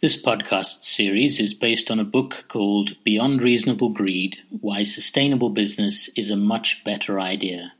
This 0.00 0.16
podcast 0.16 0.84
series 0.84 1.40
is 1.40 1.54
based 1.54 1.90
on 1.90 1.98
a 1.98 2.04
book 2.04 2.44
called 2.46 2.94
Beyond 3.02 3.42
Reasonable 3.42 3.88
Greed 3.88 4.38
Why 4.48 4.84
Sustainable 4.84 5.50
Business 5.50 6.08
is 6.16 6.30
a 6.30 6.36
Much 6.36 6.84
Better 6.84 7.18
Idea 7.18 7.72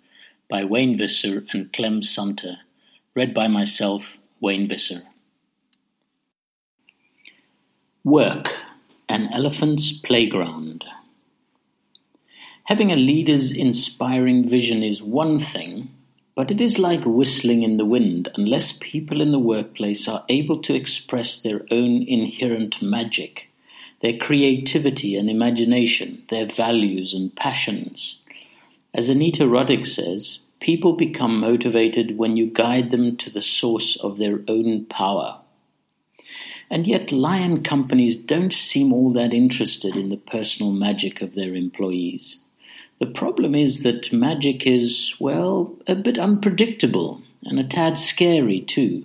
by 0.50 0.64
Wayne 0.64 0.98
Visser 0.98 1.44
and 1.52 1.72
Clem 1.72 2.02
Sunter, 2.02 2.56
read 3.14 3.32
by 3.32 3.46
myself, 3.46 4.18
Wayne 4.40 4.66
Visser. 4.66 5.02
Work 8.02 8.52
An 9.08 9.28
Elephant's 9.32 9.92
Playground. 9.92 10.84
Having 12.64 12.90
a 12.90 12.96
leader's 12.96 13.52
inspiring 13.52 14.48
vision 14.48 14.82
is 14.82 15.00
one 15.00 15.38
thing 15.38 15.94
but 16.38 16.52
it 16.52 16.60
is 16.60 16.78
like 16.78 17.02
whistling 17.04 17.64
in 17.64 17.78
the 17.78 17.84
wind 17.84 18.28
unless 18.36 18.78
people 18.80 19.20
in 19.20 19.32
the 19.32 19.40
workplace 19.40 20.06
are 20.06 20.24
able 20.28 20.62
to 20.62 20.72
express 20.72 21.40
their 21.40 21.62
own 21.72 22.04
inherent 22.04 22.80
magic, 22.80 23.48
their 24.02 24.16
creativity 24.16 25.16
and 25.16 25.28
imagination, 25.28 26.22
their 26.30 26.46
values 26.46 27.12
and 27.12 27.34
passions. 27.34 28.20
As 28.94 29.08
Anita 29.08 29.46
Roddick 29.46 29.84
says, 29.84 30.38
people 30.60 30.92
become 30.92 31.40
motivated 31.40 32.16
when 32.16 32.36
you 32.36 32.46
guide 32.46 32.92
them 32.92 33.16
to 33.16 33.30
the 33.30 33.42
source 33.42 33.96
of 33.96 34.18
their 34.18 34.42
own 34.46 34.84
power. 34.84 35.40
And 36.70 36.86
yet, 36.86 37.10
lion 37.10 37.64
companies 37.64 38.16
don't 38.16 38.52
seem 38.52 38.92
all 38.92 39.12
that 39.14 39.34
interested 39.34 39.96
in 39.96 40.08
the 40.08 40.16
personal 40.16 40.70
magic 40.70 41.20
of 41.20 41.34
their 41.34 41.56
employees. 41.56 42.44
The 42.98 43.06
problem 43.06 43.54
is 43.54 43.84
that 43.84 44.12
magic 44.12 44.66
is, 44.66 45.14
well, 45.20 45.76
a 45.86 45.94
bit 45.94 46.18
unpredictable 46.18 47.22
and 47.44 47.60
a 47.60 47.64
tad 47.64 47.96
scary 47.96 48.60
too. 48.60 49.04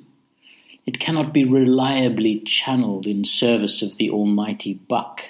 It 0.85 0.99
cannot 0.99 1.31
be 1.31 1.45
reliably 1.45 2.39
channeled 2.39 3.05
in 3.05 3.23
service 3.23 3.81
of 3.81 3.97
the 3.97 4.09
almighty 4.09 4.73
buck. 4.73 5.21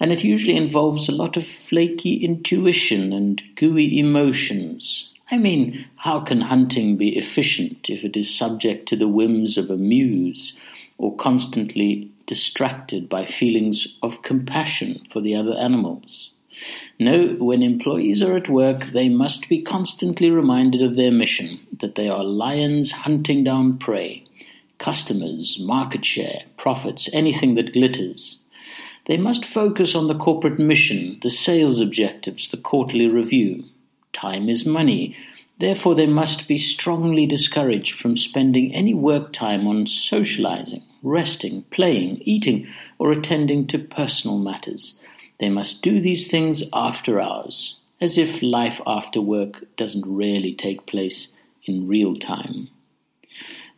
And 0.00 0.12
it 0.12 0.24
usually 0.24 0.56
involves 0.56 1.08
a 1.08 1.12
lot 1.12 1.36
of 1.36 1.46
flaky 1.46 2.16
intuition 2.16 3.12
and 3.12 3.42
gooey 3.54 3.98
emotions. 3.98 5.10
I 5.30 5.38
mean, 5.38 5.86
how 5.96 6.20
can 6.20 6.40
hunting 6.40 6.96
be 6.96 7.16
efficient 7.16 7.88
if 7.88 8.04
it 8.04 8.16
is 8.16 8.34
subject 8.34 8.88
to 8.88 8.96
the 8.96 9.08
whims 9.08 9.56
of 9.56 9.70
a 9.70 9.76
muse 9.76 10.54
or 10.98 11.14
constantly 11.14 12.10
distracted 12.26 13.08
by 13.08 13.26
feelings 13.26 13.86
of 14.02 14.22
compassion 14.22 15.06
for 15.10 15.20
the 15.20 15.36
other 15.36 15.52
animals? 15.52 16.29
No, 16.98 17.28
when 17.38 17.62
employees 17.62 18.22
are 18.22 18.36
at 18.36 18.48
work, 18.48 18.86
they 18.86 19.08
must 19.08 19.48
be 19.48 19.62
constantly 19.62 20.30
reminded 20.30 20.82
of 20.82 20.96
their 20.96 21.10
mission 21.10 21.60
that 21.80 21.94
they 21.94 22.08
are 22.08 22.24
lions 22.24 22.92
hunting 22.92 23.42
down 23.42 23.78
prey, 23.78 24.24
customers, 24.78 25.58
market 25.60 26.04
share, 26.04 26.42
profits, 26.56 27.08
anything 27.12 27.54
that 27.54 27.72
glitters. 27.72 28.40
They 29.06 29.16
must 29.16 29.44
focus 29.44 29.94
on 29.94 30.08
the 30.08 30.18
corporate 30.18 30.58
mission, 30.58 31.18
the 31.22 31.30
sales 31.30 31.80
objectives, 31.80 32.50
the 32.50 32.58
quarterly 32.58 33.08
review. 33.08 33.64
Time 34.12 34.48
is 34.48 34.66
money. 34.66 35.16
Therefore, 35.58 35.94
they 35.94 36.06
must 36.06 36.46
be 36.46 36.58
strongly 36.58 37.26
discouraged 37.26 37.98
from 37.98 38.16
spending 38.16 38.74
any 38.74 38.94
work 38.94 39.32
time 39.32 39.66
on 39.66 39.86
socializing, 39.86 40.82
resting, 41.02 41.62
playing, 41.70 42.18
eating, 42.22 42.68
or 42.98 43.10
attending 43.10 43.66
to 43.68 43.78
personal 43.78 44.38
matters. 44.38 44.99
They 45.40 45.48
must 45.48 45.80
do 45.80 46.00
these 46.00 46.30
things 46.30 46.64
after 46.72 47.18
hours, 47.18 47.78
as 47.98 48.18
if 48.18 48.42
life 48.42 48.80
after 48.86 49.22
work 49.22 49.64
doesn't 49.76 50.04
really 50.06 50.52
take 50.52 50.86
place 50.86 51.28
in 51.64 51.88
real 51.88 52.14
time. 52.14 52.68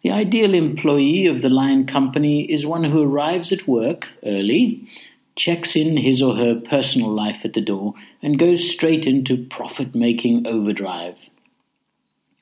The 0.03 0.11
ideal 0.11 0.55
employee 0.55 1.27
of 1.27 1.41
the 1.41 1.49
Lion 1.49 1.87
Company 1.87 2.51
is 2.53 2.67
one 2.67 2.83
who 2.83 3.03
arrives 3.03 3.53
at 3.53 3.69
work 3.69 4.09
early, 4.27 4.89
checks 5.37 5.77
in 5.77 5.97
his 5.97 6.21
or 6.21 6.35
her 6.35 6.57
personal 6.57 7.11
life 7.11 7.45
at 7.45 7.55
the 7.55 7.61
door, 7.61 7.95
and 8.21 8.41
goes 8.41 8.69
straight 8.69 9.07
into 9.07 9.47
profit 9.47 9.95
making 9.95 10.45
overdrive. 10.45 11.31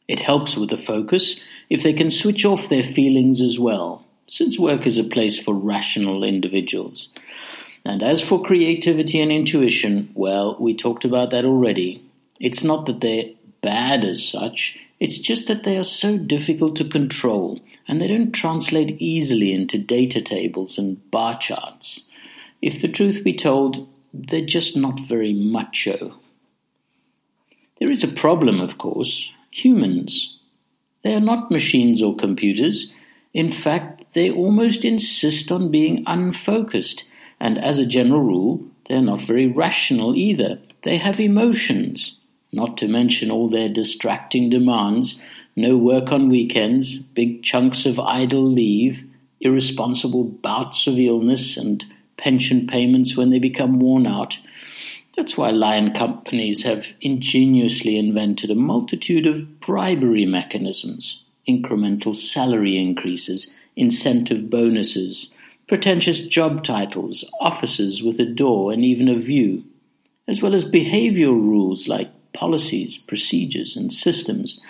It 0.09 0.21
helps 0.21 0.57
with 0.57 0.71
the 0.71 0.79
focus 0.79 1.45
if 1.69 1.83
they 1.83 1.93
can 1.93 2.11
switch 2.11 2.47
off 2.47 2.71
their 2.71 2.83
feelings 2.83 3.43
as 3.43 3.59
well, 3.59 4.07
since 4.27 4.59
work 4.59 4.87
is 4.87 4.97
a 4.97 5.05
place 5.05 5.39
for 5.39 5.55
rational 5.55 6.25
individuals. 6.25 7.11
And 7.91 8.05
as 8.05 8.23
for 8.23 8.41
creativity 8.41 9.21
and 9.21 9.33
intuition, 9.33 10.13
well, 10.15 10.57
we 10.61 10.75
talked 10.77 11.05
about 11.05 11.33
that 11.33 11.45
already. 11.45 12.09
It's 12.39 12.63
not 12.63 12.87
that 12.87 13.01
they're 13.01 13.31
bad 13.63 14.05
as 14.05 14.25
such, 14.25 14.79
it's 15.01 15.19
just 15.19 15.49
that 15.49 15.65
they 15.65 15.77
are 15.77 15.83
so 15.83 16.17
difficult 16.17 16.77
to 16.77 16.85
control 16.85 17.59
and 17.89 18.01
they 18.01 18.07
don't 18.07 18.31
translate 18.31 19.03
easily 19.03 19.53
into 19.53 19.77
data 19.77 20.23
tables 20.23 20.79
and 20.79 21.11
bar 21.11 21.37
charts. 21.37 22.05
If 22.63 22.81
the 22.81 22.87
truth 22.87 23.25
be 23.25 23.37
told, 23.37 23.89
they're 24.15 24.47
just 24.47 24.77
not 24.77 25.01
very 25.01 25.33
macho. 25.33 26.15
There 27.81 27.91
is 27.91 28.05
a 28.05 28.09
problem, 28.25 28.61
of 28.61 28.79
course 28.79 29.33
humans. 29.51 30.39
They 31.03 31.13
are 31.13 31.21
not 31.21 31.51
machines 31.51 32.01
or 32.01 32.15
computers. 32.15 32.93
In 33.35 33.51
fact, 33.51 34.15
they 34.15 34.31
almost 34.31 34.85
insist 34.85 35.51
on 35.51 35.73
being 35.73 36.05
unfocused 36.07 37.03
and 37.41 37.59
as 37.59 37.79
a 37.79 37.87
general 37.87 38.21
rule, 38.21 38.67
they're 38.89 39.01
not 39.01 39.23
very 39.23 39.47
rational 39.47 40.15
either. 40.15 40.61
They 40.83 40.99
have 40.99 41.21
emotions, 41.21 42.19
not 42.53 42.77
to 42.79 42.89
mention 42.89 43.31
all 43.31 43.49
their 43.49 43.69
distracting 43.69 44.51
demands 44.51 45.21
no 45.57 45.77
work 45.77 46.13
on 46.13 46.29
weekends, 46.29 46.99
big 46.99 47.43
chunks 47.43 47.85
of 47.85 47.99
idle 47.99 48.49
leave, 48.51 49.05
irresponsible 49.41 50.25
bouts 50.25 50.87
of 50.87 50.99
illness, 50.99 51.57
and 51.57 51.85
pension 52.17 52.67
payments 52.67 53.17
when 53.17 53.31
they 53.31 53.39
become 53.39 53.81
worn 53.81 54.07
out. 54.07 54.39
That's 55.17 55.37
why 55.37 55.51
lion 55.51 55.93
companies 55.93 56.63
have 56.63 56.87
ingeniously 57.01 57.99
invented 57.99 58.51
a 58.51 58.55
multitude 58.55 59.27
of 59.27 59.61
bribery 59.61 60.25
mechanisms, 60.25 61.25
incremental 61.49 62.15
salary 62.15 62.79
increases, 62.79 63.53
incentive 63.77 64.49
bonuses, 64.49 65.31
pretentious 65.71 66.27
job 66.27 66.65
titles, 66.65 67.25
offices 67.41 68.03
with 68.03 68.19
a 68.19 68.27
door 68.27 68.73
and 68.73 68.85
even 68.85 69.09
a 69.09 69.15
view, 69.15 69.63
as 70.27 70.43
well 70.43 70.53
as 70.53 70.65
behavioral 70.65 71.41
rules 71.41 71.87
like 71.87 72.11
policies, 72.33 72.99
procedures, 72.99 73.77
and 73.77 73.93
systems. 73.93 74.61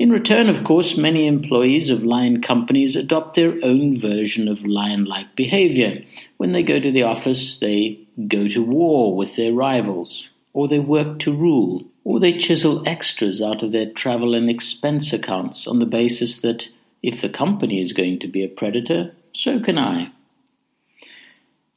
In 0.00 0.10
return, 0.10 0.48
of 0.48 0.64
course, 0.64 0.96
many 0.96 1.28
employees 1.28 1.90
of 1.90 2.02
lion 2.02 2.42
companies 2.42 2.96
adopt 2.96 3.36
their 3.36 3.54
own 3.62 3.96
version 3.96 4.48
of 4.48 4.66
lion 4.66 5.04
like 5.04 5.36
behavior. 5.36 6.02
When 6.38 6.50
they 6.50 6.64
go 6.64 6.80
to 6.80 6.90
the 6.90 7.04
office, 7.04 7.60
they 7.60 8.00
go 8.26 8.48
to 8.48 8.64
war 8.64 9.14
with 9.14 9.36
their 9.36 9.52
rivals, 9.52 10.28
or 10.52 10.66
they 10.66 10.80
work 10.80 11.20
to 11.20 11.32
rule, 11.32 11.84
or 12.02 12.18
they 12.18 12.36
chisel 12.36 12.82
extras 12.84 13.40
out 13.40 13.62
of 13.62 13.70
their 13.70 13.92
travel 13.92 14.34
and 14.34 14.50
expense 14.50 15.12
accounts 15.12 15.68
on 15.68 15.78
the 15.78 15.86
basis 15.86 16.40
that 16.40 16.68
if 17.00 17.20
the 17.20 17.28
company 17.28 17.80
is 17.80 17.92
going 17.92 18.18
to 18.18 18.26
be 18.26 18.42
a 18.42 18.48
predator, 18.48 19.12
so 19.36 19.60
can 19.60 19.78
I. 19.78 20.12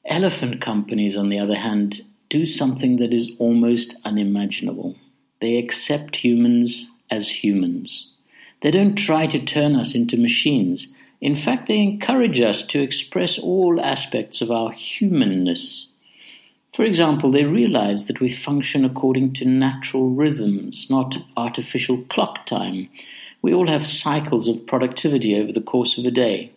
Elephant 0.05 0.61
companies, 0.61 1.17
on 1.17 1.27
the 1.27 1.39
other 1.39 1.57
hand, 1.57 2.05
do 2.29 2.45
something 2.45 2.97
that 2.97 3.11
is 3.11 3.31
almost 3.37 3.95
unimaginable. 4.05 4.95
They 5.41 5.57
accept 5.57 6.23
humans 6.23 6.87
as 7.11 7.43
humans. 7.43 8.07
They 8.61 8.71
don't 8.71 8.95
try 8.95 9.27
to 9.27 9.43
turn 9.43 9.75
us 9.75 9.93
into 9.93 10.17
machines. 10.17 10.87
In 11.19 11.35
fact, 11.35 11.67
they 11.67 11.79
encourage 11.79 12.39
us 12.39 12.65
to 12.67 12.81
express 12.81 13.37
all 13.37 13.81
aspects 13.81 14.41
of 14.41 14.51
our 14.51 14.71
humanness. 14.71 15.87
For 16.73 16.85
example, 16.85 17.29
they 17.29 17.43
realize 17.43 18.07
that 18.07 18.21
we 18.21 18.29
function 18.29 18.85
according 18.85 19.33
to 19.33 19.45
natural 19.45 20.09
rhythms, 20.09 20.87
not 20.89 21.17
artificial 21.35 22.03
clock 22.09 22.45
time. 22.45 22.87
We 23.41 23.53
all 23.53 23.67
have 23.67 23.85
cycles 23.85 24.47
of 24.47 24.65
productivity 24.65 25.35
over 25.37 25.51
the 25.51 25.61
course 25.61 25.97
of 25.97 26.05
a 26.05 26.11
day. 26.11 26.53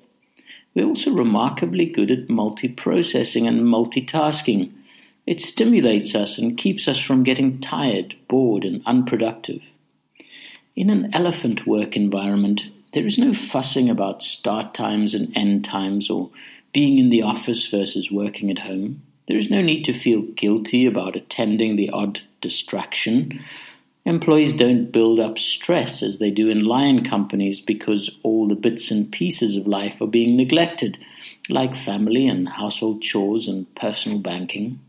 We're 0.75 0.87
also 0.87 1.13
remarkably 1.13 1.87
good 1.87 2.11
at 2.11 2.29
multiprocessing 2.29 3.47
and 3.47 3.63
multitasking. 3.63 4.73
It 5.27 5.41
stimulates 5.41 6.15
us 6.15 6.39
and 6.39 6.57
keeps 6.57 6.89
us 6.89 6.99
from 6.99 7.25
getting 7.25 7.61
tired, 7.61 8.17
bored, 8.29 8.65
and 8.65 8.83
unproductive. 8.87 9.63
In 10.75 10.89
an 10.89 11.11
elephant 11.13 11.67
work 11.67 11.97
environment, 11.97 12.67
there 12.93 13.07
is 13.07 13.19
no 13.19 13.35
fussing 13.35 13.91
about 13.91 14.23
start 14.23 14.75
times 14.75 15.15
and 15.15 15.37
end 15.37 15.65
times 15.65 16.09
or 16.09 16.31
being 16.73 16.99
in 16.99 17.11
the 17.11 17.23
office 17.23 17.67
versus 17.69 18.11
working 18.11 18.51
at 18.51 18.61
home. 18.61 19.03
There 19.29 19.39
is 19.39 19.51
no 19.51 19.61
need 19.61 19.85
to 19.85 19.93
feel 19.93 20.23
guilty 20.23 20.87
about 20.87 21.17
attending 21.17 21.77
the 21.77 21.91
odd 21.91 22.21
distraction 22.41 23.45
Employees 24.05 24.53
don't 24.53 24.91
build 24.91 25.21
up 25.21 25.39
stress 25.39 26.03
as 26.03 26.19
they 26.19 26.31
do 26.31 26.49
in 26.49 26.65
lion 26.65 27.05
companies 27.05 27.61
because 27.61 28.11
all 28.25 28.49
the 28.49 28.57
bits 28.57 28.91
and 28.91 29.13
pieces 29.13 29.57
of 29.57 29.69
life 29.69 30.01
are 30.01 30.09
being 30.09 30.37
neglected, 30.37 30.99
like 31.49 31.77
family 31.77 32.27
and 32.27 32.49
household 32.49 33.01
chores 33.01 33.47
and 33.47 33.73
personal 33.77 34.19
banking. 34.19 34.81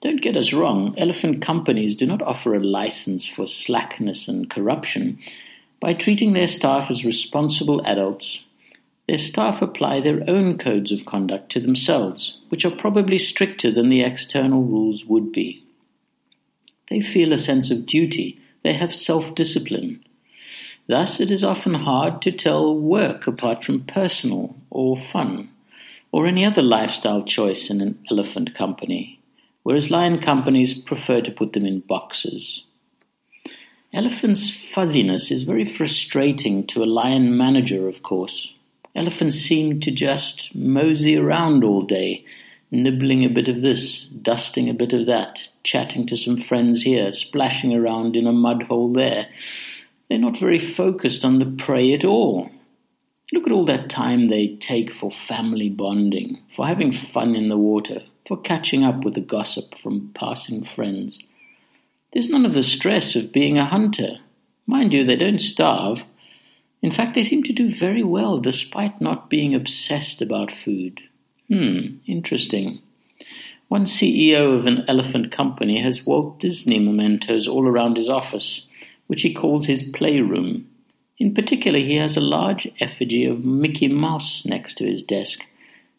Don't 0.00 0.22
get 0.22 0.36
us 0.36 0.54
wrong, 0.54 0.94
elephant 0.96 1.42
companies 1.42 1.94
do 1.94 2.06
not 2.06 2.22
offer 2.22 2.54
a 2.54 2.60
license 2.60 3.26
for 3.26 3.46
slackness 3.46 4.28
and 4.28 4.48
corruption. 4.48 5.18
By 5.78 5.92
treating 5.92 6.32
their 6.32 6.48
staff 6.48 6.90
as 6.90 7.04
responsible 7.04 7.84
adults, 7.84 8.44
their 9.06 9.18
staff 9.18 9.60
apply 9.60 10.00
their 10.00 10.24
own 10.26 10.56
codes 10.56 10.90
of 10.90 11.04
conduct 11.04 11.52
to 11.52 11.60
themselves, 11.60 12.38
which 12.48 12.64
are 12.64 12.70
probably 12.70 13.18
stricter 13.18 13.70
than 13.70 13.90
the 13.90 14.00
external 14.00 14.62
rules 14.62 15.04
would 15.04 15.32
be. 15.32 15.61
They 16.92 17.00
feel 17.00 17.32
a 17.32 17.38
sense 17.38 17.70
of 17.70 17.86
duty, 17.86 18.38
they 18.62 18.74
have 18.74 18.94
self 18.94 19.34
discipline. 19.34 20.04
Thus, 20.86 21.20
it 21.20 21.30
is 21.30 21.42
often 21.42 21.72
hard 21.72 22.20
to 22.20 22.30
tell 22.30 22.78
work 22.78 23.26
apart 23.26 23.64
from 23.64 23.84
personal 23.84 24.56
or 24.68 24.98
fun, 24.98 25.48
or 26.12 26.26
any 26.26 26.44
other 26.44 26.60
lifestyle 26.60 27.22
choice 27.22 27.70
in 27.70 27.80
an 27.80 27.98
elephant 28.10 28.54
company, 28.54 29.18
whereas 29.62 29.90
lion 29.90 30.18
companies 30.18 30.74
prefer 30.74 31.22
to 31.22 31.30
put 31.30 31.54
them 31.54 31.64
in 31.64 31.80
boxes. 31.80 32.64
Elephant's 33.94 34.50
fuzziness 34.50 35.30
is 35.30 35.44
very 35.44 35.64
frustrating 35.64 36.66
to 36.66 36.84
a 36.84 36.92
lion 37.00 37.34
manager, 37.34 37.88
of 37.88 38.02
course. 38.02 38.52
Elephants 38.94 39.36
seem 39.36 39.80
to 39.80 39.90
just 39.90 40.54
mosey 40.54 41.16
around 41.16 41.64
all 41.64 41.86
day, 41.86 42.26
nibbling 42.72 43.22
a 43.22 43.28
bit 43.28 43.48
of 43.48 43.60
this, 43.60 44.00
dusting 44.00 44.68
a 44.68 44.74
bit 44.74 44.94
of 44.94 45.06
that, 45.06 45.48
chatting 45.62 46.06
to 46.06 46.16
some 46.16 46.38
friends 46.38 46.82
here, 46.82 47.12
splashing 47.12 47.74
around 47.74 48.16
in 48.16 48.26
a 48.26 48.32
mud 48.32 48.64
hole 48.64 48.92
there. 48.92 49.28
They're 50.08 50.18
not 50.18 50.38
very 50.38 50.58
focused 50.58 51.24
on 51.24 51.38
the 51.38 51.46
prey 51.46 51.92
at 51.92 52.04
all. 52.04 52.50
Look 53.32 53.46
at 53.46 53.52
all 53.52 53.66
that 53.66 53.90
time 53.90 54.28
they 54.28 54.56
take 54.56 54.92
for 54.92 55.10
family 55.10 55.68
bonding, 55.68 56.42
for 56.54 56.66
having 56.66 56.92
fun 56.92 57.36
in 57.36 57.48
the 57.48 57.58
water, 57.58 58.02
for 58.26 58.40
catching 58.40 58.84
up 58.84 59.04
with 59.04 59.14
the 59.14 59.20
gossip 59.20 59.76
from 59.76 60.10
passing 60.14 60.64
friends. 60.64 61.22
There's 62.12 62.30
none 62.30 62.44
of 62.44 62.54
the 62.54 62.62
stress 62.62 63.16
of 63.16 63.32
being 63.32 63.58
a 63.58 63.64
hunter. 63.64 64.18
Mind 64.66 64.92
you, 64.92 65.04
they 65.04 65.16
don't 65.16 65.40
starve. 65.40 66.04
In 66.82 66.90
fact, 66.90 67.14
they 67.14 67.24
seem 67.24 67.42
to 67.44 67.52
do 67.52 67.70
very 67.70 68.02
well 68.02 68.38
despite 68.38 69.00
not 69.00 69.30
being 69.30 69.54
obsessed 69.54 70.20
about 70.20 70.50
food. 70.50 71.00
Hmm, 71.52 71.96
interesting. 72.06 72.80
One 73.68 73.84
CEO 73.84 74.56
of 74.56 74.64
an 74.64 74.86
elephant 74.88 75.30
company 75.30 75.82
has 75.82 76.06
Walt 76.06 76.40
Disney 76.40 76.78
mementos 76.78 77.46
all 77.46 77.68
around 77.68 77.98
his 77.98 78.08
office, 78.08 78.66
which 79.06 79.20
he 79.20 79.34
calls 79.34 79.66
his 79.66 79.82
playroom. 79.82 80.66
In 81.18 81.34
particular, 81.34 81.78
he 81.78 81.96
has 81.96 82.16
a 82.16 82.22
large 82.22 82.72
effigy 82.80 83.26
of 83.26 83.44
Mickey 83.44 83.88
Mouse 83.88 84.46
next 84.46 84.78
to 84.78 84.86
his 84.86 85.02
desk. 85.02 85.40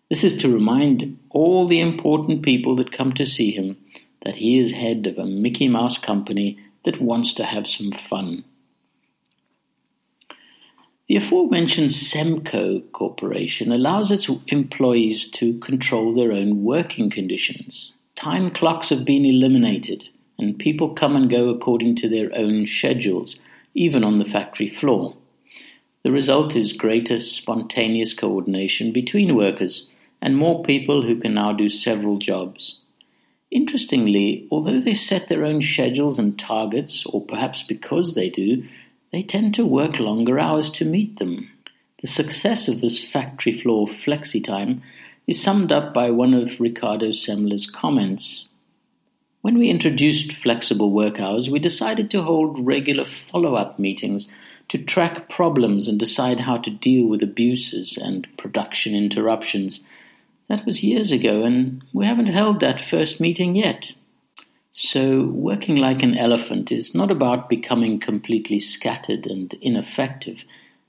This 0.09 0.23
is 0.23 0.35
to 0.37 0.51
remind 0.51 1.19
all 1.29 1.67
the 1.67 1.81
important 1.81 2.41
people 2.41 2.75
that 2.77 2.91
come 2.91 3.13
to 3.13 3.23
see 3.23 3.51
him 3.51 3.77
that 4.25 4.37
he 4.37 4.57
is 4.57 4.71
head 4.71 5.05
of 5.05 5.19
a 5.19 5.25
Mickey 5.27 5.67
Mouse 5.67 5.99
company 5.99 6.57
that 6.83 6.99
wants 6.99 7.31
to 7.35 7.43
have 7.43 7.67
some 7.67 7.91
fun. 7.91 8.43
The 11.13 11.19
aforementioned 11.19 11.91
Semco 11.91 12.91
Corporation 12.91 13.71
allows 13.71 14.09
its 14.09 14.31
employees 14.47 15.29
to 15.33 15.59
control 15.59 16.11
their 16.11 16.31
own 16.31 16.63
working 16.63 17.11
conditions. 17.11 17.93
Time 18.15 18.49
clocks 18.49 18.89
have 18.89 19.05
been 19.05 19.23
eliminated, 19.23 20.05
and 20.39 20.57
people 20.57 20.95
come 20.95 21.15
and 21.15 21.29
go 21.29 21.49
according 21.49 21.97
to 21.97 22.09
their 22.09 22.35
own 22.35 22.65
schedules, 22.65 23.35
even 23.75 24.03
on 24.03 24.17
the 24.17 24.25
factory 24.25 24.67
floor. 24.67 25.15
The 26.01 26.11
result 26.11 26.55
is 26.55 26.73
greater 26.73 27.19
spontaneous 27.19 28.15
coordination 28.15 28.91
between 28.91 29.35
workers 29.35 29.91
and 30.19 30.35
more 30.35 30.63
people 30.63 31.03
who 31.03 31.19
can 31.19 31.35
now 31.35 31.53
do 31.53 31.69
several 31.69 32.17
jobs. 32.17 32.79
Interestingly, 33.51 34.47
although 34.49 34.81
they 34.81 34.95
set 34.95 35.29
their 35.29 35.45
own 35.45 35.61
schedules 35.61 36.17
and 36.17 36.39
targets, 36.39 37.05
or 37.05 37.23
perhaps 37.23 37.61
because 37.61 38.15
they 38.15 38.31
do, 38.31 38.63
they 39.13 39.21
tend 39.21 39.53
to 39.53 39.65
work 39.65 39.99
longer 39.99 40.39
hours 40.39 40.71
to 40.71 40.83
meet 40.83 41.19
them. 41.19 41.51
The 42.01 42.07
success 42.07 42.67
of 42.67 42.81
this 42.81 43.01
factory 43.01 43.53
floor 43.53 43.87
flexi 43.87 44.43
time 44.43 44.81
is 45.27 45.41
summed 45.41 45.71
up 45.71 45.93
by 45.93 46.09
one 46.09 46.33
of 46.33 46.59
Ricardo 46.59 47.09
Semler's 47.09 47.69
comments. 47.69 48.47
When 49.41 49.59
we 49.59 49.69
introduced 49.69 50.33
flexible 50.33 50.89
work 50.89 51.19
hours, 51.19 51.47
we 51.47 51.59
decided 51.59 52.09
to 52.11 52.23
hold 52.23 52.65
regular 52.65 53.05
follow 53.05 53.55
up 53.55 53.77
meetings 53.77 54.29
to 54.69 54.79
track 54.79 55.29
problems 55.29 55.87
and 55.87 55.99
decide 55.99 56.39
how 56.39 56.57
to 56.57 56.71
deal 56.71 57.07
with 57.07 57.21
abuses 57.21 57.97
and 57.97 58.27
production 58.37 58.95
interruptions. 58.95 59.81
That 60.49 60.65
was 60.65 60.83
years 60.83 61.11
ago, 61.11 61.43
and 61.43 61.83
we 61.93 62.07
haven't 62.07 62.27
held 62.27 62.61
that 62.61 62.81
first 62.81 63.21
meeting 63.21 63.55
yet. 63.55 63.93
So, 64.75 65.25
working 65.25 65.75
like 65.75 66.01
an 66.01 66.17
elephant 66.17 66.71
is 66.71 66.95
not 66.95 67.11
about 67.11 67.47
becoming 67.47 67.99
completely 67.99 68.59
scattered 68.59 69.27
and 69.27 69.53
ineffective. 69.61 70.45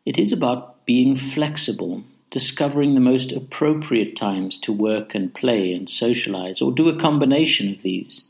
It 0.06 0.19
is 0.19 0.32
about 0.32 0.86
being 0.86 1.16
flexible, 1.16 2.02
discovering 2.31 2.94
the 2.94 3.00
most 3.00 3.31
appropriate 3.31 4.16
times 4.16 4.58
to 4.60 4.72
work 4.72 5.14
and 5.14 5.34
play 5.34 5.75
and 5.75 5.90
socialize, 5.90 6.62
or 6.62 6.72
do 6.72 6.88
a 6.88 6.98
combination 6.98 7.70
of 7.75 7.82
these. 7.82 8.25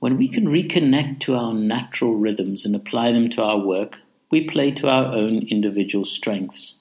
When 0.00 0.16
we 0.16 0.28
can 0.28 0.46
reconnect 0.46 1.20
to 1.20 1.34
our 1.34 1.52
natural 1.52 2.14
rhythms 2.14 2.64
and 2.64 2.74
apply 2.74 3.12
them 3.12 3.28
to 3.30 3.42
our 3.44 3.58
work, 3.58 3.98
we 4.30 4.48
play 4.48 4.70
to 4.70 4.88
our 4.88 5.12
own 5.12 5.46
individual 5.48 6.06
strengths. 6.06 6.76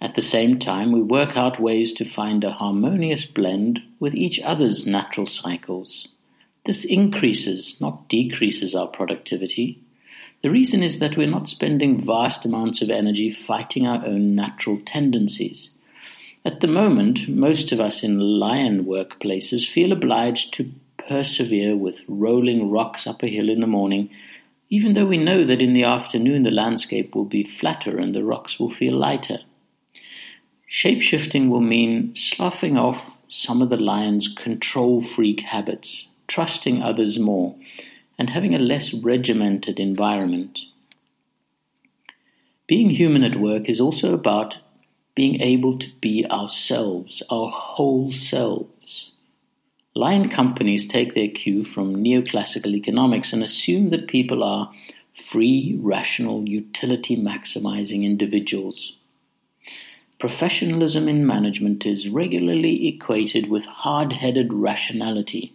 At 0.00 0.16
the 0.16 0.22
same 0.22 0.58
time, 0.58 0.90
we 0.90 1.00
work 1.00 1.36
out 1.36 1.60
ways 1.60 1.92
to 1.92 2.04
find 2.04 2.42
a 2.42 2.50
harmonious 2.50 3.26
blend 3.26 3.80
with 4.00 4.16
each 4.16 4.40
other's 4.40 4.88
natural 4.88 5.26
cycles. 5.26 6.08
This 6.64 6.84
increases, 6.84 7.76
not 7.80 8.08
decreases, 8.08 8.72
our 8.72 8.86
productivity. 8.86 9.82
The 10.42 10.50
reason 10.50 10.82
is 10.82 11.00
that 11.00 11.16
we're 11.16 11.26
not 11.26 11.48
spending 11.48 12.00
vast 12.00 12.44
amounts 12.44 12.82
of 12.82 12.90
energy 12.90 13.30
fighting 13.30 13.84
our 13.84 14.04
own 14.06 14.36
natural 14.36 14.78
tendencies. 14.80 15.74
At 16.44 16.60
the 16.60 16.68
moment, 16.68 17.28
most 17.28 17.72
of 17.72 17.80
us 17.80 18.04
in 18.04 18.18
lion 18.18 18.84
workplaces 18.84 19.68
feel 19.68 19.90
obliged 19.90 20.54
to 20.54 20.72
persevere 20.98 21.76
with 21.76 22.04
rolling 22.06 22.70
rocks 22.70 23.08
up 23.08 23.24
a 23.24 23.28
hill 23.28 23.48
in 23.48 23.60
the 23.60 23.66
morning, 23.66 24.10
even 24.70 24.94
though 24.94 25.06
we 25.06 25.18
know 25.18 25.44
that 25.44 25.62
in 25.62 25.72
the 25.72 25.84
afternoon 25.84 26.44
the 26.44 26.50
landscape 26.52 27.12
will 27.14 27.24
be 27.24 27.42
flatter 27.42 27.98
and 27.98 28.14
the 28.14 28.24
rocks 28.24 28.60
will 28.60 28.70
feel 28.70 28.94
lighter. 28.94 29.38
Shapeshifting 30.70 31.48
will 31.48 31.60
mean 31.60 32.14
sloughing 32.14 32.78
off 32.78 33.16
some 33.28 33.62
of 33.62 33.68
the 33.68 33.76
lion's 33.76 34.28
control 34.28 35.00
freak 35.00 35.40
habits 35.40 36.06
trusting 36.32 36.82
others 36.82 37.18
more, 37.18 37.54
and 38.18 38.30
having 38.30 38.54
a 38.54 38.58
less 38.58 38.94
regimented 38.94 39.78
environment. 39.78 40.60
Being 42.66 42.88
human 42.88 43.22
at 43.22 43.36
work 43.38 43.68
is 43.68 43.82
also 43.82 44.14
about 44.14 44.56
being 45.14 45.42
able 45.42 45.76
to 45.78 45.88
be 46.00 46.24
ourselves, 46.24 47.22
our 47.28 47.50
whole 47.50 48.12
selves. 48.12 49.12
Lion 49.94 50.30
companies 50.30 50.88
take 50.88 51.14
their 51.14 51.28
cue 51.28 51.62
from 51.62 52.02
neoclassical 52.02 52.74
economics 52.74 53.34
and 53.34 53.42
assume 53.42 53.90
that 53.90 54.08
people 54.08 54.42
are 54.42 54.72
free, 55.12 55.78
rational, 55.82 56.48
utility 56.48 57.14
maximizing 57.14 58.04
individuals. 58.04 58.96
Professionalism 60.18 61.08
in 61.08 61.26
management 61.26 61.84
is 61.84 62.08
regularly 62.08 62.88
equated 62.88 63.50
with 63.50 63.66
hard 63.66 64.14
headed 64.14 64.50
rationality 64.50 65.52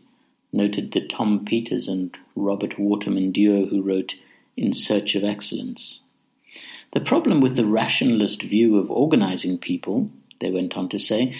noted 0.51 0.91
the 0.91 1.05
Tom 1.05 1.45
Peters 1.45 1.87
and 1.87 2.15
Robert 2.35 2.79
Waterman 2.79 3.31
duo 3.31 3.65
who 3.65 3.81
wrote 3.81 4.15
In 4.55 4.73
Search 4.73 5.15
of 5.15 5.23
Excellence. 5.23 5.99
The 6.93 7.01
problem 7.01 7.41
with 7.41 7.55
the 7.55 7.65
rationalist 7.65 8.41
view 8.41 8.77
of 8.77 8.89
organizing 8.89 9.57
people, 9.57 10.09
they 10.39 10.51
went 10.51 10.77
on 10.77 10.89
to 10.89 10.99
say, 10.99 11.35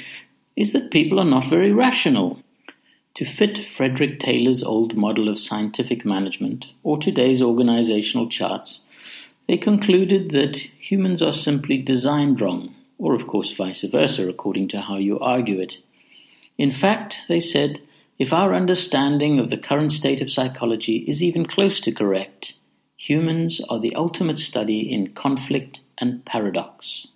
is 0.55 0.73
that 0.73 0.91
people 0.91 1.19
are 1.19 1.25
not 1.25 1.45
very 1.45 1.71
rational. 1.71 2.41
To 3.15 3.25
fit 3.25 3.57
Frederick 3.57 4.19
Taylor's 4.19 4.63
old 4.63 4.95
model 4.95 5.29
of 5.29 5.39
scientific 5.39 6.05
management, 6.05 6.67
or 6.83 6.99
today's 6.99 7.41
organizational 7.41 8.29
charts, 8.29 8.83
they 9.47 9.57
concluded 9.57 10.31
that 10.31 10.57
humans 10.57 11.21
are 11.21 11.33
simply 11.33 11.77
designed 11.77 12.41
wrong, 12.41 12.75
or 12.99 13.15
of 13.15 13.25
course 13.25 13.53
vice 13.53 13.83
versa, 13.83 14.27
according 14.27 14.67
to 14.67 14.81
how 14.81 14.97
you 14.97 15.19
argue 15.19 15.59
it. 15.59 15.77
In 16.57 16.69
fact, 16.69 17.21
they 17.27 17.39
said, 17.39 17.81
if 18.19 18.33
our 18.33 18.53
understanding 18.53 19.39
of 19.39 19.49
the 19.49 19.57
current 19.57 19.91
state 19.91 20.21
of 20.21 20.31
psychology 20.31 21.05
is 21.07 21.21
even 21.21 21.45
close 21.45 21.79
to 21.81 21.91
correct, 21.91 22.53
humans 22.95 23.61
are 23.69 23.79
the 23.79 23.95
ultimate 23.95 24.39
study 24.39 24.91
in 24.91 25.13
conflict 25.13 25.81
and 25.97 26.25
paradox. 26.25 27.07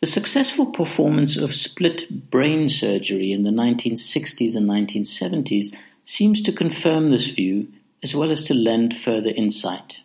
The 0.00 0.06
successful 0.06 0.66
performance 0.66 1.36
of 1.36 1.54
split 1.54 2.30
brain 2.30 2.68
surgery 2.68 3.32
in 3.32 3.44
the 3.44 3.50
1960s 3.50 4.54
and 4.54 4.68
1970s 4.68 5.74
seems 6.04 6.42
to 6.42 6.52
confirm 6.52 7.08
this 7.08 7.28
view 7.28 7.68
as 8.02 8.14
well 8.14 8.30
as 8.30 8.44
to 8.44 8.54
lend 8.54 8.96
further 8.96 9.30
insight. 9.30 9.98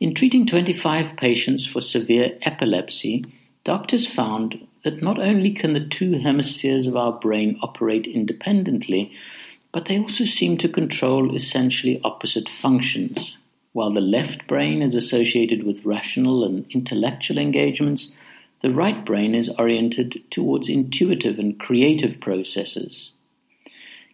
In 0.00 0.14
treating 0.14 0.46
25 0.46 1.16
patients 1.16 1.64
for 1.66 1.80
severe 1.80 2.38
epilepsy, 2.42 3.24
doctors 3.64 4.06
found 4.06 4.67
that 4.84 5.02
not 5.02 5.18
only 5.18 5.52
can 5.52 5.72
the 5.72 5.86
two 5.86 6.18
hemispheres 6.18 6.86
of 6.86 6.96
our 6.96 7.12
brain 7.12 7.58
operate 7.62 8.06
independently, 8.06 9.12
but 9.72 9.86
they 9.86 9.98
also 9.98 10.24
seem 10.24 10.56
to 10.58 10.68
control 10.68 11.34
essentially 11.34 12.00
opposite 12.04 12.48
functions. 12.48 13.36
While 13.72 13.90
the 13.90 14.00
left 14.00 14.46
brain 14.46 14.82
is 14.82 14.94
associated 14.94 15.62
with 15.62 15.84
rational 15.84 16.44
and 16.44 16.66
intellectual 16.70 17.38
engagements, 17.38 18.16
the 18.60 18.72
right 18.72 19.04
brain 19.04 19.34
is 19.34 19.50
oriented 19.50 20.22
towards 20.30 20.68
intuitive 20.68 21.38
and 21.38 21.58
creative 21.60 22.20
processes. 22.20 23.10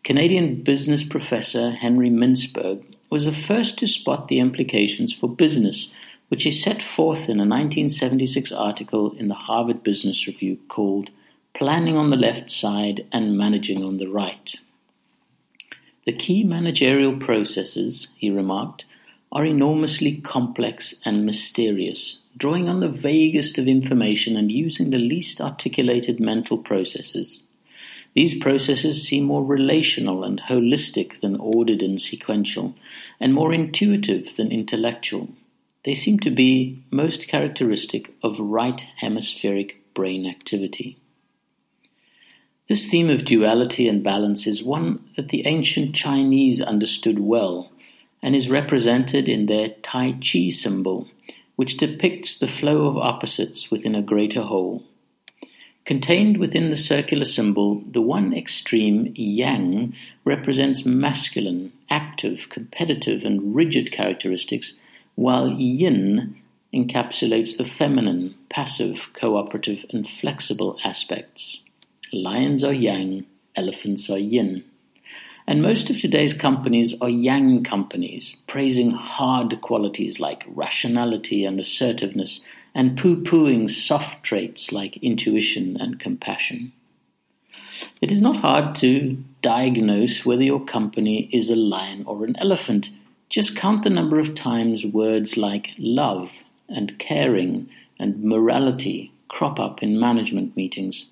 Canadian 0.03 0.63
business 0.63 1.03
professor 1.03 1.71
Henry 1.71 2.11
Mintzberg 2.11 2.85
was 3.11 3.25
the 3.25 3.33
first 3.33 3.79
to 3.79 3.87
spot 3.87 4.29
the 4.29 4.41
implications 4.41 5.15
for 5.15 5.29
business, 5.29 5.89
which 6.29 6.45
he 6.45 6.51
set 6.51 6.83
forth 6.83 7.29
in 7.29 7.39
a 7.39 7.47
1976 7.47 8.53
article 8.53 9.13
in 9.17 9.29
the 9.29 9.35
Harvard 9.35 9.83
Business 9.83 10.27
Review 10.27 10.59
called 10.69 11.11
Planning 11.55 11.97
on 11.97 12.11
the 12.11 12.17
Left 12.17 12.51
Side 12.51 13.07
and 13.13 13.39
Managing 13.39 13.83
on 13.83 13.99
the 13.99 14.09
Right. 14.09 14.55
The 16.07 16.13
key 16.13 16.45
managerial 16.45 17.17
processes, 17.17 18.09
he 18.17 18.31
remarked, 18.31 18.85
are 19.33 19.45
enormously 19.45 20.17
complex 20.17 20.95
and 21.05 21.25
mysterious, 21.25 22.19
drawing 22.37 22.69
on 22.69 22.81
the 22.81 22.89
vaguest 22.89 23.59
of 23.59 23.67
information 23.67 24.37
and 24.37 24.53
using 24.53 24.91
the 24.91 24.99
least 24.99 25.41
articulated 25.41 26.21
mental 26.21 26.59
processes. 26.59 27.43
These 28.15 28.39
processes 28.39 29.07
seem 29.07 29.25
more 29.25 29.45
relational 29.45 30.23
and 30.23 30.41
holistic 30.43 31.21
than 31.21 31.37
ordered 31.37 31.83
and 31.83 32.01
sequential, 32.01 32.75
and 33.19 33.35
more 33.35 33.53
intuitive 33.53 34.37
than 34.37 34.53
intellectual. 34.53 35.31
They 35.85 35.95
seem 35.95 36.19
to 36.21 36.31
be 36.31 36.83
most 36.91 37.29
characteristic 37.29 38.15
of 38.23 38.41
right 38.41 38.81
hemispheric 38.97 39.77
brain 39.95 40.27
activity. 40.27 40.99
This 42.69 42.87
theme 42.87 43.11
of 43.11 43.27
duality 43.27 43.87
and 43.89 44.03
balance 44.03 44.47
is 44.47 44.65
one 44.65 45.05
that 45.17 45.29
the 45.29 45.47
ancient 45.47 45.95
Chinese 45.95 46.63
understood 46.63 47.19
well 47.19 47.71
and 48.23 48.35
is 48.35 48.49
represented 48.49 49.29
in 49.29 49.45
their 49.45 49.69
Tai 49.83 50.13
Chi 50.13 50.49
symbol, 50.49 51.09
which 51.57 51.77
depicts 51.77 52.39
the 52.39 52.49
flow 52.49 52.87
of 52.87 52.97
opposites 52.97 53.71
within 53.71 53.95
a 53.95 54.01
greater 54.01 54.43
whole. 54.43 54.83
Contained 55.85 56.39
within 56.39 56.71
the 56.71 56.77
circular 56.79 57.27
symbol, 57.27 57.83
the 57.85 58.01
one 58.01 58.33
extreme, 58.33 59.13
yang, 59.15 59.95
represents 60.25 60.87
masculine, 60.87 61.71
active, 61.91 62.49
competitive, 62.49 63.23
and 63.25 63.55
rigid 63.55 63.93
characteristics, 63.93 64.73
while 65.15 65.49
yin 65.49 66.41
encapsulates 66.73 67.57
the 67.57 67.65
feminine, 67.65 68.35
passive, 68.49 69.11
cooperative, 69.15 69.85
and 69.91 70.09
flexible 70.09 70.79
aspects. 70.85 71.63
Lions 72.13 72.65
are 72.65 72.73
yang, 72.73 73.27
elephants 73.55 74.11
are 74.11 74.19
yin. 74.19 74.65
And 75.47 75.61
most 75.61 75.91
of 75.91 76.01
today's 76.01 76.35
companies 76.35 76.99
are 77.01 77.09
yang 77.09 77.63
companies, 77.63 78.37
praising 78.47 78.93
hard 78.93 79.61
qualities 79.61 80.19
like 80.19 80.43
rationality 80.47 81.45
and 81.45 81.61
assertiveness 81.61 82.41
and 82.75 82.97
poo 82.97 83.17
pooing 83.23 83.71
soft 83.71 84.23
traits 84.25 84.73
like 84.73 84.97
intuition 84.97 85.77
and 85.79 86.01
compassion. 86.01 86.73
It 88.01 88.11
is 88.11 88.21
not 88.21 88.37
hard 88.37 88.75
to 88.77 89.23
diagnose 89.43 90.25
whether 90.25 90.43
your 90.43 90.65
company 90.65 91.29
is 91.33 91.51
a 91.51 91.57
lion 91.57 92.05
or 92.07 92.25
an 92.25 92.37
elephant. 92.37 92.91
Just 93.35 93.57
count 93.57 93.83
the 93.83 93.91
number 93.91 94.21
of 94.21 94.37
times 94.37 94.87
words 94.87 95.37
like 95.37 95.71
love 95.77 96.45
and 96.69 96.97
caring 97.01 97.69
and 97.99 98.23
morality 98.23 99.11
crop 99.27 99.59
up 99.59 99.83
in 99.83 99.99
management 99.99 100.57
meetings, 100.57 101.07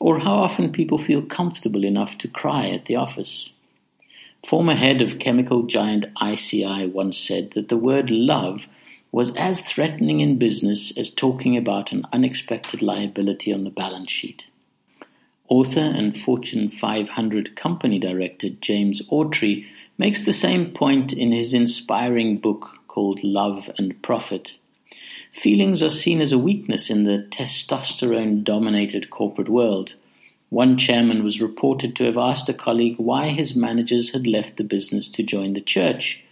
or 0.00 0.18
how 0.18 0.34
often 0.34 0.72
people 0.72 0.98
feel 0.98 1.22
comfortable 1.22 1.84
enough 1.84 2.18
to 2.18 2.26
cry 2.26 2.70
at 2.70 2.86
the 2.86 2.96
office. 2.96 3.50
Former 4.44 4.74
head 4.74 5.00
of 5.00 5.20
chemical 5.20 5.62
giant 5.62 6.06
ICI 6.20 6.88
once 6.88 7.16
said 7.16 7.52
that 7.52 7.68
the 7.68 7.78
word 7.78 8.10
love 8.10 8.66
was 9.12 9.32
as 9.36 9.64
threatening 9.64 10.18
in 10.18 10.40
business 10.40 10.90
as 10.98 11.08
talking 11.08 11.56
about 11.56 11.92
an 11.92 12.04
unexpected 12.12 12.82
liability 12.82 13.52
on 13.52 13.62
the 13.62 13.70
balance 13.70 14.10
sheet. 14.10 14.46
Author 15.48 15.78
and 15.78 16.18
Fortune 16.18 16.68
500 16.68 17.54
company 17.54 18.00
director 18.00 18.48
James 18.48 19.02
Autry 19.02 19.68
makes 19.96 20.24
the 20.24 20.32
same 20.32 20.72
point 20.72 21.12
in 21.12 21.32
his 21.32 21.54
inspiring 21.54 22.38
book 22.38 22.78
called 22.88 23.22
Love 23.22 23.70
and 23.78 24.00
Profit. 24.02 24.54
Feelings 25.32 25.82
are 25.82 25.90
seen 25.90 26.20
as 26.20 26.32
a 26.32 26.38
weakness 26.38 26.90
in 26.90 27.04
the 27.04 27.26
testosterone 27.30 28.44
dominated 28.44 29.10
corporate 29.10 29.48
world. 29.48 29.94
One 30.48 30.78
chairman 30.78 31.24
was 31.24 31.42
reported 31.42 31.96
to 31.96 32.04
have 32.04 32.16
asked 32.16 32.48
a 32.48 32.54
colleague 32.54 32.96
why 32.98 33.30
his 33.30 33.56
managers 33.56 34.12
had 34.12 34.26
left 34.26 34.56
the 34.56 34.64
business 34.64 35.08
to 35.10 35.24
join 35.24 35.54
the 35.54 35.60
church. 35.60 36.22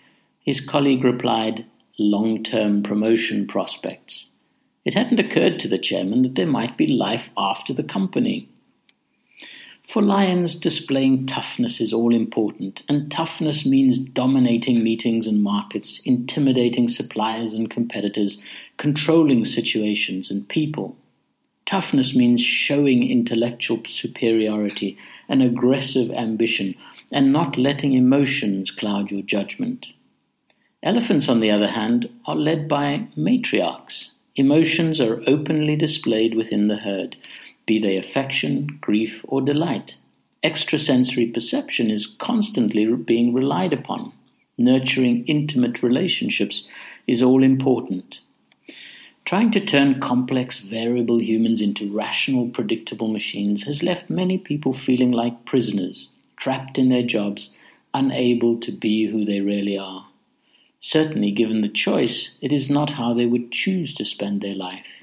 His 0.45 0.61
colleague 0.61 1.03
replied, 1.03 1.67
long 1.99 2.43
term 2.43 2.83
promotion 2.83 3.47
prospects. 3.47 4.27
It 4.85 4.95
hadn't 4.95 5.21
occurred 5.21 5.59
to 5.61 5.69
the 5.69 5.79
chairman 5.79 6.23
that 6.23 6.35
there 6.35 6.47
might 6.47 6.77
be 6.77 6.87
life 6.87 7.31
after 7.37 7.73
the 7.73 7.85
company. 7.85 8.49
For 9.87 10.01
lions, 10.01 10.57
displaying 10.57 11.27
toughness 11.27 11.81
is 11.81 11.93
all 11.93 12.15
important, 12.15 12.83
and 12.89 13.11
toughness 13.11 13.67
means 13.67 13.99
dominating 13.99 14.83
meetings 14.83 15.27
and 15.27 15.43
markets, 15.43 16.01
intimidating 16.05 16.89
suppliers 16.89 17.53
and 17.53 17.69
competitors, 17.69 18.39
controlling 18.79 19.45
situations 19.45 20.31
and 20.31 20.49
people. 20.49 20.97
Toughness 21.67 22.15
means 22.15 22.41
showing 22.41 23.09
intellectual 23.09 23.83
superiority 23.87 24.97
and 25.29 25.43
aggressive 25.43 26.11
ambition, 26.11 26.75
and 27.11 27.33
not 27.33 27.59
letting 27.59 27.93
emotions 27.93 28.71
cloud 28.71 29.11
your 29.11 29.23
judgment. 29.23 29.89
Elephants, 30.83 31.29
on 31.29 31.41
the 31.41 31.51
other 31.51 31.69
hand, 31.69 32.09
are 32.27 32.35
led 32.35 32.69
by 32.69 33.07
matriarchs. 33.17 34.11
Emotions 34.35 35.01
are 35.01 35.23
openly 35.27 35.77
displayed 35.77 36.35
within 36.35 36.69
the 36.69 36.79
herd, 36.79 37.17
be 37.67 37.79
they 37.79 37.97
affection, 37.97 38.79
grief, 38.81 39.25
or 39.29 39.41
delight. 39.41 39.97
Extrasensory 40.43 41.27
perception 41.27 41.91
is 41.91 42.07
constantly 42.19 42.85
being 42.95 43.33
relied 43.33 43.73
upon. 43.73 44.13
Nurturing 44.59 45.25
intimate 45.27 45.83
relationships 45.83 46.69
is 47.07 47.23
all 47.23 47.43
important. 47.43 48.21
Trying 49.25 49.53
to 49.53 49.65
turn 49.65 50.01
complex, 50.01 50.59
variable 50.59 51.23
humans 51.23 51.61
into 51.61 51.93
rational, 51.93 52.49
predictable 52.49 53.09
machines 53.09 53.65
has 53.65 53.83
left 53.83 54.11
many 54.11 54.37
people 54.37 54.73
feeling 54.73 55.13
like 55.13 55.45
prisoners, 55.45 56.09
trapped 56.37 56.77
in 56.77 56.89
their 56.89 57.05
jobs, 57.05 57.55
unable 57.95 58.59
to 58.59 58.73
be 58.73 59.07
who 59.07 59.25
they 59.25 59.41
really 59.41 59.79
are. 59.79 60.09
Certainly, 60.81 61.31
given 61.31 61.61
the 61.61 61.69
choice, 61.69 62.37
it 62.41 62.53
is 62.53 62.69
not 62.69 62.91
how 62.91 63.15
they 63.15 63.27
would 63.27 63.53
choose 63.53 63.95
to 63.95 64.05
spend 64.05 64.41
their 64.41 64.57
life. 64.57 65.02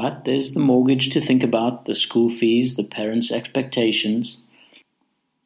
But 0.00 0.24
there's 0.24 0.54
the 0.54 0.60
mortgage 0.60 1.10
to 1.10 1.20
think 1.20 1.42
about, 1.42 1.86
the 1.86 1.96
school 1.96 2.30
fees, 2.30 2.76
the 2.76 2.84
parents' 2.84 3.32
expectations. 3.32 4.42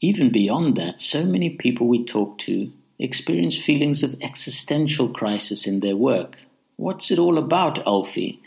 Even 0.03 0.31
beyond 0.31 0.77
that, 0.77 1.01
so 1.01 1.25
many 1.25 1.49
people 1.49 1.89
we 1.89 2.05
talk 2.05 2.37
to 2.41 2.71
experience 2.99 3.57
feelings 3.57 4.03
of 4.03 4.21
existential 4.21 5.09
crisis 5.09 5.67
in 5.67 5.81
their 5.81 5.97
work. 5.97 6.37
What's 6.77 7.11
it 7.11 7.19
all 7.19 7.39
about, 7.39 7.87
Alfie? 7.87 8.43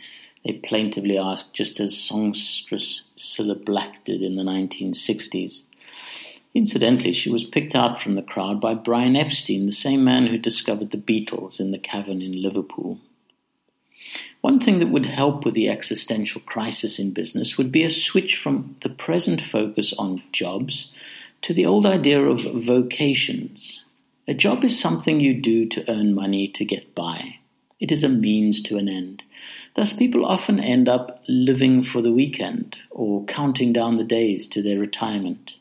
They 0.45 0.53
plaintively 0.53 1.17
ask, 1.17 1.51
just 1.53 1.79
as 1.79 1.97
songstress 1.97 3.07
Cilla 3.17 3.55
Black 3.55 4.03
did 4.03 4.21
in 4.21 4.35
the 4.35 4.43
1960s. 4.43 5.63
Incidentally, 6.53 7.13
she 7.13 7.31
was 7.31 7.45
picked 7.45 7.73
out 7.73 7.99
from 7.99 8.13
the 8.13 8.21
crowd 8.21 8.61
by 8.61 8.75
Brian 8.75 9.15
Epstein, 9.15 9.65
the 9.65 9.71
same 9.71 10.03
man 10.03 10.27
who 10.27 10.37
discovered 10.37 10.91
the 10.91 10.99
Beatles 10.99 11.59
in 11.59 11.71
the 11.71 11.79
cavern 11.79 12.21
in 12.21 12.43
Liverpool. 12.43 12.99
One 14.41 14.59
thing 14.59 14.79
that 14.79 14.89
would 14.89 15.05
help 15.05 15.43
with 15.43 15.53
the 15.53 15.69
existential 15.69 16.41
crisis 16.41 16.99
in 16.99 17.11
business 17.11 17.57
would 17.57 17.71
be 17.71 17.83
a 17.83 17.89
switch 17.89 18.35
from 18.35 18.75
the 18.81 18.89
present 18.89 19.41
focus 19.41 19.93
on 19.97 20.23
jobs 20.31 20.91
to 21.41 21.53
the 21.53 21.65
old 21.65 21.85
idea 21.85 22.21
of 22.21 22.41
vocations. 22.53 23.83
A 24.27 24.33
job 24.33 24.63
is 24.63 24.79
something 24.79 25.19
you 25.19 25.33
do 25.33 25.67
to 25.67 25.91
earn 25.91 26.15
money 26.15 26.47
to 26.49 26.65
get 26.65 26.95
by. 26.95 27.39
It 27.79 27.91
is 27.91 28.03
a 28.03 28.09
means 28.09 28.61
to 28.63 28.77
an 28.77 28.89
end. 28.89 29.23
Thus, 29.75 29.93
people 29.93 30.25
often 30.25 30.59
end 30.59 30.87
up 30.87 31.23
living 31.27 31.83
for 31.83 32.01
the 32.01 32.13
weekend 32.13 32.77
or 32.89 33.25
counting 33.25 33.73
down 33.73 33.97
the 33.97 34.03
days 34.03 34.47
to 34.49 34.63
their 34.63 34.79
retirement. 34.79 35.55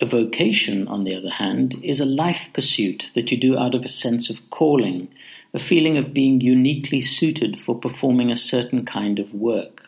A 0.00 0.06
vocation, 0.06 0.88
on 0.88 1.04
the 1.04 1.14
other 1.14 1.30
hand, 1.30 1.78
is 1.82 2.00
a 2.00 2.06
life 2.06 2.48
pursuit 2.52 3.10
that 3.14 3.30
you 3.30 3.36
do 3.36 3.58
out 3.58 3.74
of 3.74 3.84
a 3.84 3.88
sense 3.88 4.30
of 4.30 4.48
calling, 4.50 5.08
a 5.54 5.58
feeling 5.58 5.96
of 5.96 6.14
being 6.14 6.40
uniquely 6.40 7.00
suited 7.00 7.60
for 7.60 7.78
performing 7.78 8.30
a 8.30 8.36
certain 8.36 8.84
kind 8.84 9.18
of 9.18 9.34
work. 9.34 9.82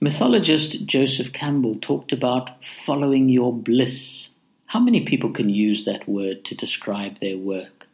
Mythologist 0.00 0.86
Joseph 0.86 1.32
Campbell 1.32 1.76
talked 1.76 2.12
about 2.12 2.62
following 2.62 3.28
your 3.28 3.52
bliss. 3.52 4.28
How 4.66 4.78
many 4.78 5.04
people 5.04 5.30
can 5.30 5.48
use 5.48 5.84
that 5.84 6.08
word 6.08 6.44
to 6.44 6.54
describe 6.54 7.18
their 7.18 7.36
work? 7.38 7.86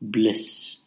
Bliss. 0.00 0.78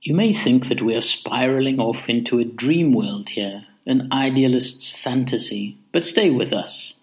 You 0.00 0.14
may 0.14 0.32
think 0.32 0.68
that 0.68 0.80
we 0.80 0.94
are 0.94 1.02
spiraling 1.02 1.80
off 1.80 2.08
into 2.08 2.38
a 2.38 2.44
dream 2.44 2.94
world 2.94 3.30
here, 3.30 3.66
an 3.84 4.08
idealist's 4.12 4.88
fantasy, 4.88 5.76
but 5.92 6.04
stay 6.04 6.30
with 6.30 6.52
us. 6.52 6.94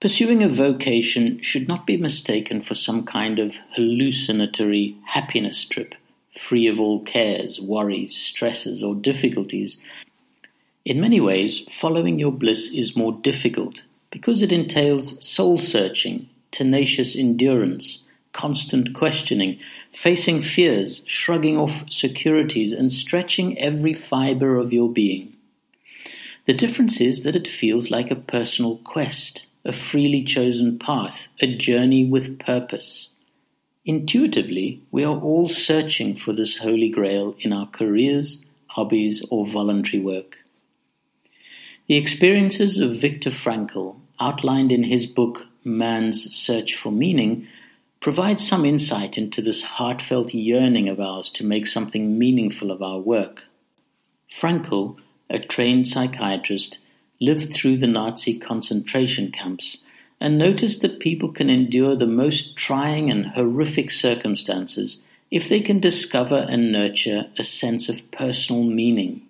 Pursuing 0.00 0.42
a 0.42 0.48
vocation 0.48 1.40
should 1.42 1.66
not 1.66 1.86
be 1.86 1.96
mistaken 1.96 2.60
for 2.60 2.74
some 2.74 3.04
kind 3.04 3.38
of 3.38 3.56
hallucinatory 3.74 4.96
happiness 5.06 5.64
trip, 5.64 5.94
free 6.36 6.66
of 6.66 6.80
all 6.80 7.00
cares, 7.00 7.60
worries, 7.60 8.16
stresses, 8.16 8.82
or 8.82 8.94
difficulties. 8.94 9.80
In 10.84 11.00
many 11.00 11.20
ways, 11.20 11.60
following 11.70 12.18
your 12.18 12.32
bliss 12.32 12.72
is 12.72 12.96
more 12.96 13.12
difficult 13.12 13.84
because 14.10 14.42
it 14.42 14.52
entails 14.52 15.24
soul 15.24 15.58
searching, 15.58 16.28
tenacious 16.50 17.16
endurance, 17.16 18.02
constant 18.32 18.94
questioning, 18.94 19.58
facing 19.92 20.42
fears, 20.42 21.02
shrugging 21.06 21.56
off 21.56 21.84
securities, 21.90 22.72
and 22.72 22.92
stretching 22.92 23.58
every 23.58 23.94
fiber 23.94 24.56
of 24.56 24.72
your 24.72 24.90
being. 24.90 25.34
The 26.46 26.52
difference 26.52 27.00
is 27.00 27.22
that 27.22 27.36
it 27.36 27.48
feels 27.48 27.90
like 27.90 28.10
a 28.10 28.16
personal 28.16 28.76
quest, 28.78 29.46
a 29.64 29.72
freely 29.72 30.22
chosen 30.22 30.78
path, 30.78 31.26
a 31.40 31.56
journey 31.56 32.04
with 32.04 32.38
purpose. 32.38 33.08
Intuitively, 33.86 34.80
we 34.90 35.04
are 35.04 35.18
all 35.18 35.46
searching 35.46 36.16
for 36.16 36.32
this 36.32 36.56
holy 36.56 36.88
grail 36.88 37.36
in 37.40 37.52
our 37.52 37.66
careers, 37.66 38.42
hobbies, 38.68 39.22
or 39.30 39.44
voluntary 39.46 40.02
work. 40.02 40.38
The 41.86 41.96
experiences 41.96 42.78
of 42.78 42.98
Viktor 42.98 43.28
Frankl, 43.28 44.00
outlined 44.18 44.72
in 44.72 44.84
his 44.84 45.04
book 45.04 45.42
Man's 45.64 46.34
Search 46.34 46.74
for 46.74 46.90
Meaning, 46.90 47.46
provide 48.00 48.40
some 48.40 48.64
insight 48.64 49.18
into 49.18 49.42
this 49.42 49.62
heartfelt 49.62 50.32
yearning 50.32 50.88
of 50.88 50.98
ours 50.98 51.28
to 51.30 51.44
make 51.44 51.66
something 51.66 52.18
meaningful 52.18 52.70
of 52.70 52.82
our 52.82 52.98
work. 52.98 53.42
Frankl, 54.30 54.96
a 55.28 55.38
trained 55.38 55.88
psychiatrist, 55.88 56.78
lived 57.20 57.52
through 57.52 57.76
the 57.76 57.86
Nazi 57.86 58.38
concentration 58.38 59.30
camps 59.30 59.78
and 60.20 60.38
notice 60.38 60.78
that 60.78 61.00
people 61.00 61.30
can 61.30 61.50
endure 61.50 61.96
the 61.96 62.06
most 62.06 62.56
trying 62.56 63.10
and 63.10 63.26
horrific 63.28 63.90
circumstances 63.90 65.02
if 65.30 65.48
they 65.48 65.60
can 65.60 65.80
discover 65.80 66.46
and 66.48 66.70
nurture 66.70 67.26
a 67.38 67.44
sense 67.44 67.88
of 67.88 68.10
personal 68.10 68.62
meaning. 68.62 69.22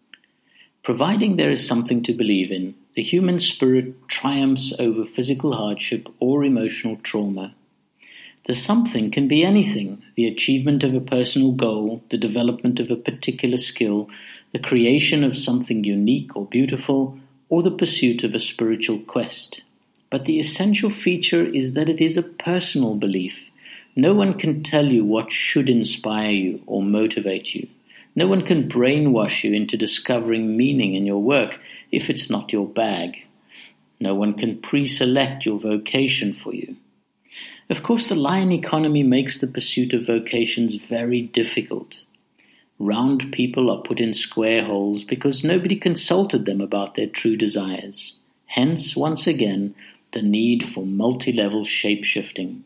Providing 0.83 1.37
there 1.37 1.51
is 1.51 1.67
something 1.67 2.03
to 2.03 2.13
believe 2.13 2.53
in, 2.53 2.75
the 2.95 3.03
human 3.03 3.41
spirit 3.41 4.07
triumphs 4.07 4.73
over 4.79 5.07
physical 5.07 5.55
hardship 5.55 6.09
or 6.21 6.45
emotional 6.45 6.97
trauma. 6.97 7.55
The 8.47 8.55
something 8.55 9.11
can 9.11 9.27
be 9.27 9.43
anything 9.43 10.03
the 10.17 10.27
achievement 10.27 10.85
of 10.85 10.95
a 10.95 11.01
personal 11.01 11.53
goal, 11.53 12.05
the 12.11 12.19
development 12.19 12.79
of 12.79 12.91
a 12.91 12.97
particular 12.97 13.57
skill, 13.57 14.11
the 14.53 14.59
creation 14.59 15.25
of 15.25 15.37
something 15.37 15.83
unique 15.83 16.37
or 16.37 16.45
beautiful, 16.45 17.19
or 17.49 17.63
the 17.63 17.71
pursuit 17.71 18.23
of 18.23 18.35
a 18.35 18.41
spiritual 18.41 18.99
quest. 19.01 19.63
But 20.15 20.27
the 20.27 20.39
essential 20.39 20.91
feature 20.91 21.45
is 21.45 21.75
that 21.75 21.89
it 21.89 22.01
is 22.01 22.17
a 22.17 22.23
personal 22.23 22.95
belief. 22.95 23.51
No 23.97 24.15
one 24.15 24.35
can 24.35 24.63
tell 24.63 24.87
you 24.87 25.05
what 25.05 25.33
should 25.33 25.69
inspire 25.69 26.31
you 26.31 26.63
or 26.69 26.85
motivate 26.85 27.53
you. 27.53 27.67
No 28.15 28.29
one 28.29 28.43
can 28.43 28.69
brainwash 28.69 29.43
you 29.43 29.53
into 29.53 29.77
discovering 29.77 30.57
meaning 30.57 30.95
in 30.95 31.05
your 31.05 31.21
work 31.21 31.59
if 31.91 32.09
it's 32.09 32.31
not 32.31 32.53
your 32.53 32.69
bag. 32.69 33.27
No 33.99 34.15
one 34.15 34.35
can 34.35 34.61
pre 34.61 34.87
select 34.87 35.45
your 35.45 35.59
vocation 35.59 36.33
for 36.33 36.55
you. 36.55 36.77
Of 37.69 37.83
course, 37.83 38.07
the 38.07 38.15
lion 38.15 38.53
economy 38.53 39.03
makes 39.03 39.41
the 39.41 39.49
pursuit 39.49 39.93
of 39.95 40.07
vocations 40.07 40.77
very 40.77 41.23
difficult. 41.23 42.03
Round 42.79 43.33
people 43.33 43.69
are 43.69 43.83
put 43.83 43.99
in 43.99 44.15
square 44.15 44.63
holes 44.63 45.03
because 45.03 45.43
nobody 45.43 45.75
consulted 45.75 46.47
them 46.47 46.61
about 46.61 46.95
their 46.95 47.09
true 47.09 47.35
desires. 47.35 48.15
Hence, 48.47 48.95
once 48.95 49.27
again, 49.27 49.75
the 50.15 50.23
need 50.23 50.65
for 50.65 50.87
multi 50.87 51.33
level 51.33 51.65
shape 51.65 52.05
shifting. 52.05 52.65